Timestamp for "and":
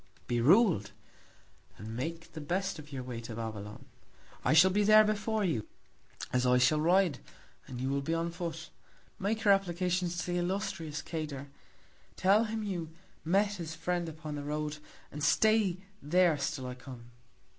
1.77-1.95, 7.67-7.79, 15.11-15.23